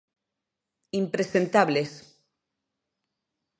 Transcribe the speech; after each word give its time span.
Impresentables. 1.01 1.91